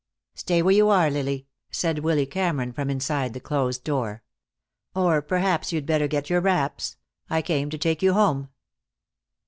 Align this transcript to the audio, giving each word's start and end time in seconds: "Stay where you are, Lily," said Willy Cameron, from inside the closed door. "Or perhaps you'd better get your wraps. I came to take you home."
"Stay 0.33 0.63
where 0.63 0.73
you 0.73 0.89
are, 0.89 1.11
Lily," 1.11 1.45
said 1.69 1.99
Willy 1.99 2.25
Cameron, 2.25 2.73
from 2.73 2.89
inside 2.89 3.35
the 3.35 3.39
closed 3.39 3.83
door. 3.83 4.23
"Or 4.95 5.21
perhaps 5.21 5.71
you'd 5.71 5.85
better 5.85 6.07
get 6.07 6.27
your 6.27 6.41
wraps. 6.41 6.97
I 7.29 7.43
came 7.43 7.69
to 7.69 7.77
take 7.77 8.01
you 8.01 8.13
home." 8.13 8.49